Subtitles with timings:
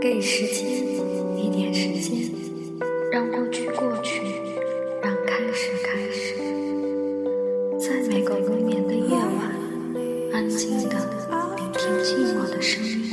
[0.00, 0.66] 给时间
[1.36, 2.30] 一点时间，
[3.10, 4.20] 让过去过去，
[5.02, 6.34] 让开始开始。
[7.78, 9.56] 在每个无眠的夜晚，
[10.32, 10.96] 安静的
[11.56, 13.05] 聆听寂寞的声音，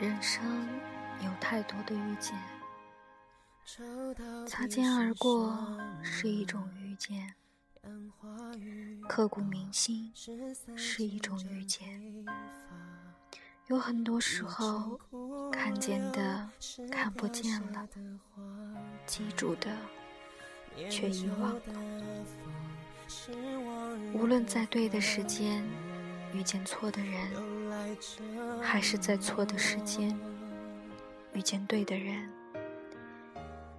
[0.00, 0.40] 人生
[1.24, 2.38] 有太多的遇见，
[4.46, 7.34] 擦肩而过是一种遇见，
[9.08, 10.12] 刻骨铭心
[10.76, 12.00] 是一种遇见。
[13.66, 14.96] 有很多时候，
[15.50, 16.48] 看见的
[16.92, 17.88] 看不见了，
[19.04, 19.76] 记住的
[20.88, 21.60] 却遗忘了。
[24.14, 25.64] 无论在对的时间
[26.32, 27.30] 遇见错的人，
[28.62, 30.16] 还是在错的时间
[31.32, 32.28] 遇见对的人，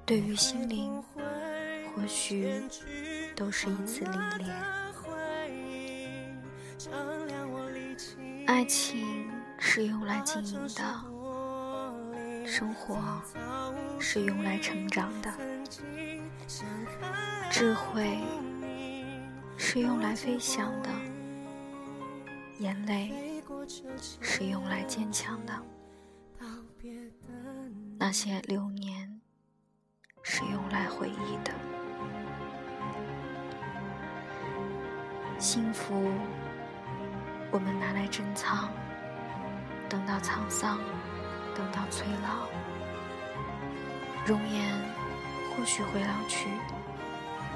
[0.05, 1.01] 对于心灵，
[1.95, 2.61] 或许
[3.35, 4.55] 都是一次历练。
[8.47, 10.83] 爱情是用来经营的，
[12.45, 12.97] 生活
[13.99, 15.31] 是用来成长的，
[17.51, 18.17] 智慧
[19.55, 20.89] 是用来飞翔的，
[22.59, 23.41] 眼泪
[24.21, 25.53] 是用来坚强的，
[27.97, 29.21] 那些流年
[30.23, 31.53] 是用来回忆的，
[35.37, 36.11] 幸福
[37.49, 38.69] 我们拿来珍藏，
[39.87, 40.79] 等到沧桑，
[41.55, 42.49] 等到催老，
[44.25, 44.69] 容颜
[45.55, 46.49] 或许会老去，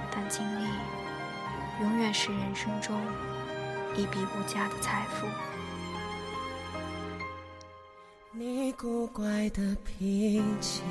[0.10, 0.70] 但经历
[1.82, 2.98] 永远是人生中
[3.96, 5.28] 一笔不佳的财富。
[8.32, 10.82] 你古怪的脾气，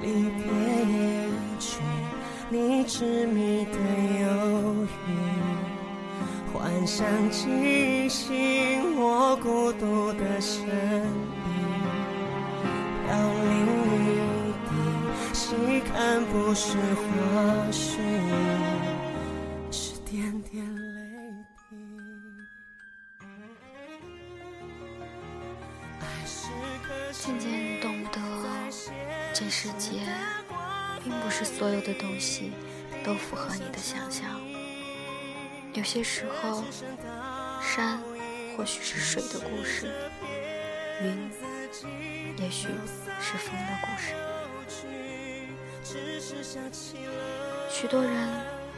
[0.00, 0.42] 离别
[0.88, 1.28] 也
[1.58, 1.82] 去，
[2.48, 3.72] 你执迷的
[4.22, 5.08] 犹豫，
[6.50, 10.70] 幻想记醒我孤独的声音，
[13.06, 13.08] 飘
[13.44, 13.50] 零
[13.92, 14.08] 一
[14.64, 14.70] 地，
[15.34, 15.44] 细
[15.92, 17.02] 看不是花
[17.70, 18.00] 絮，
[27.12, 28.20] 渐渐懂得，
[29.34, 30.00] 这世界
[31.02, 32.52] 并不是所有的东西
[33.04, 34.40] 都符合你的想象。
[35.72, 36.64] 有些时候，
[37.60, 38.00] 山
[38.56, 39.92] 或许是水的故事，
[41.02, 41.30] 云
[42.38, 42.68] 也许
[43.20, 44.14] 是风的故事。
[47.68, 48.28] 许多人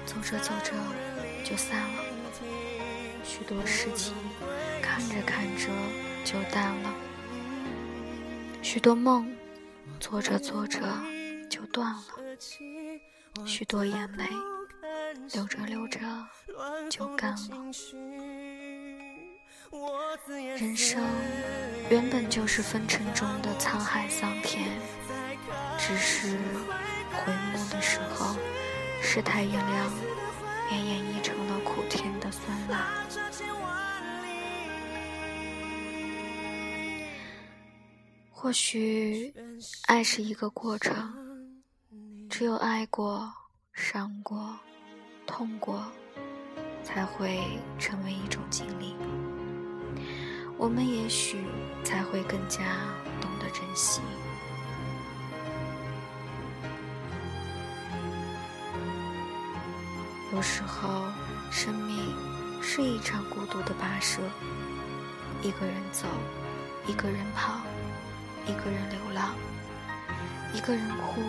[0.07, 0.73] 走着走着
[1.45, 2.03] 就散了，
[3.25, 4.15] 许多事情
[4.81, 5.69] 看着看着
[6.25, 6.95] 就淡了。
[8.63, 9.29] 许多梦，
[9.99, 10.79] 做着做着
[11.51, 12.03] 就断了；
[13.45, 14.25] 许多眼泪，
[15.35, 15.99] 流着流着
[16.89, 17.39] 就干了。
[20.57, 21.05] 人生
[21.91, 24.65] 原本就是风尘中的沧海桑田，
[25.77, 26.39] 只是
[27.13, 28.37] 回眸的时候，
[29.03, 29.93] 世态炎凉，
[30.69, 32.89] 便演绎成了苦甜的酸辣。
[38.43, 39.33] 或许，
[39.87, 40.93] 爱是一个过程，
[42.29, 43.33] 只有爱过、
[43.73, 44.59] 伤过、
[45.25, 45.87] 痛过，
[46.83, 47.41] 才会
[47.79, 48.97] 成为一种经历。
[50.59, 51.39] 我们也许
[51.85, 52.65] 才会更加
[53.21, 54.01] 懂得珍惜。
[60.33, 61.05] 有时候，
[61.53, 62.13] 生命
[62.61, 64.21] 是一场孤独的跋涉，
[65.43, 66.09] 一个人走，
[66.89, 67.61] 一个人跑。
[68.47, 69.35] 一个人流浪，
[70.53, 71.21] 一个人哭，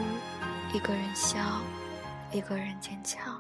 [0.74, 1.40] 一个人笑，
[2.32, 3.40] 一个人坚强。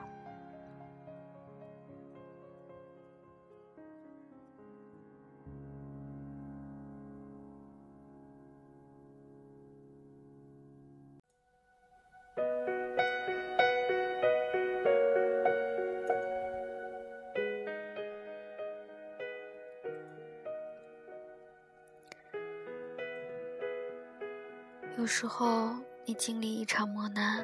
[24.95, 25.71] 有时候，
[26.05, 27.43] 你经历一场磨难，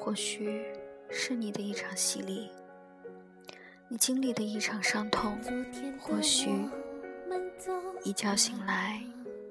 [0.00, 0.66] 或许
[1.08, 2.50] 是你的一场洗礼；
[3.86, 5.38] 你经历的一场伤痛，
[6.00, 6.68] 或许
[8.02, 9.00] 一觉醒来，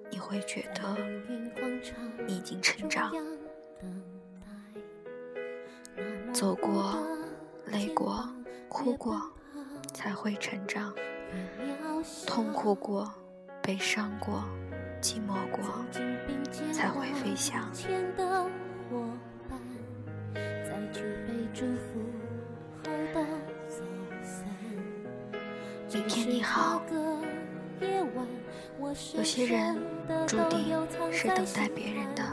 [0.09, 0.97] 你会觉得
[2.27, 3.13] 你已经成长。
[6.33, 7.01] 走过，
[7.67, 8.27] 累过，
[8.67, 9.21] 哭过，
[9.93, 10.91] 才会成长；
[12.27, 13.09] 痛苦过，
[13.61, 14.43] 悲伤过。
[15.01, 15.83] 寂寞过，
[16.81, 17.61] 才会飞翔。
[25.93, 26.81] 明天你好。
[29.15, 29.77] 有些人
[30.25, 30.75] 注定
[31.11, 32.23] 是等待别人的，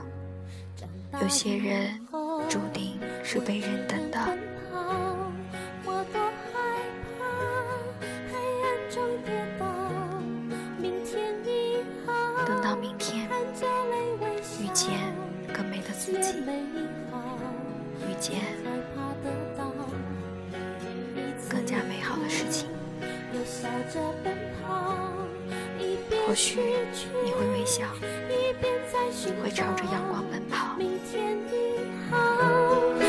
[1.20, 2.00] 有些人
[2.48, 4.18] 注定是被人等的。
[26.26, 26.60] 或许
[27.24, 27.82] 你会微笑，
[29.42, 30.76] 会朝着阳光奔跑。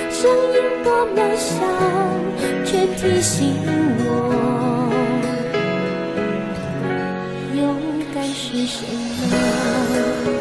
[0.09, 1.59] 声音多渺小，
[2.65, 3.55] 却提醒
[4.05, 4.07] 我，
[7.55, 7.59] 勇
[8.13, 8.83] 敢是什
[9.29, 10.38] 么？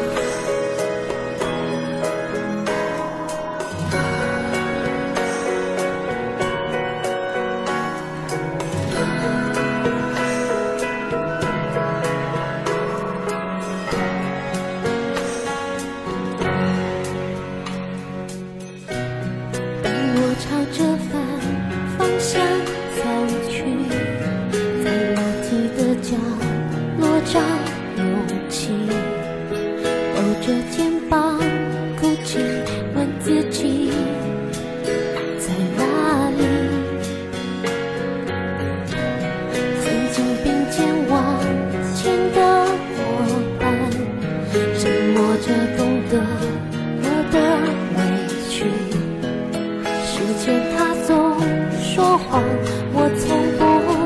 [52.93, 53.27] 我从
[53.57, 53.61] 不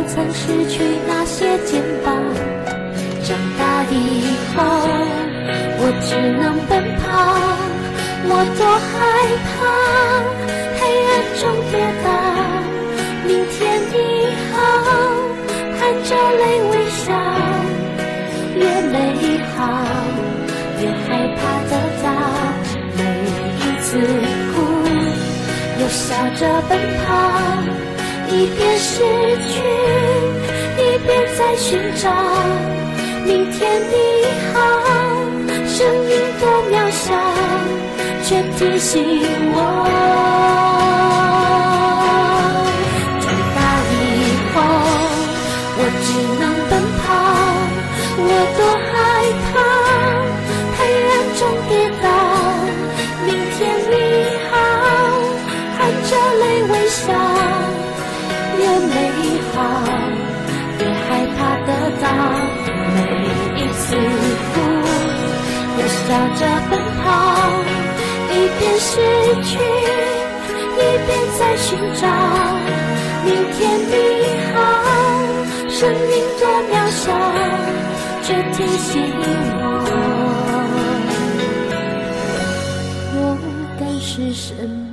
[0.08, 2.14] 曾失去那些肩膀。
[3.24, 3.94] 长大以
[4.54, 4.62] 后，
[5.80, 7.04] 我只能奔跑。
[8.26, 8.94] 我多害
[9.50, 9.54] 怕
[10.80, 11.74] 黑暗中跌
[12.04, 12.08] 倒。
[13.26, 13.58] 明天
[13.92, 13.96] 你
[14.52, 14.56] 好，
[15.80, 17.06] 含着泪微笑。
[18.56, 18.62] 越
[18.92, 18.94] 美
[19.56, 19.58] 好，
[20.82, 21.06] 越害
[21.36, 21.72] 怕得
[22.04, 22.06] 到。
[22.98, 23.00] 每
[23.60, 23.88] 一次
[24.54, 24.56] 哭，
[25.80, 26.02] 又笑
[26.36, 26.72] 着奔
[27.06, 27.10] 跑。
[28.34, 28.98] 一边失
[29.48, 29.62] 去，
[30.80, 32.10] 一边在寻找。
[33.26, 33.94] 明天你
[34.52, 34.58] 好，
[35.68, 37.14] 声音多渺小，
[38.24, 38.92] 却提醒
[39.54, 39.58] 我。
[43.22, 43.24] 长
[43.56, 43.60] 大
[43.92, 43.94] 以
[44.52, 44.56] 后，
[45.78, 46.06] 我只
[46.40, 47.06] 能奔跑。
[48.26, 48.92] 我多害
[49.46, 49.52] 怕
[50.76, 51.72] 黑暗中跌
[66.44, 66.72] 的奔
[67.02, 67.08] 跑，
[68.30, 68.92] 一边失
[69.44, 69.52] 去，
[70.78, 71.10] 一边
[71.40, 72.04] 在寻找。
[73.24, 73.58] 明天
[73.90, 73.92] 你
[74.54, 74.56] 好，
[75.70, 77.02] 生命多渺小，
[78.24, 78.92] 却提醒
[79.56, 79.62] 我，
[83.16, 83.18] 勇
[83.80, 84.54] 敢是什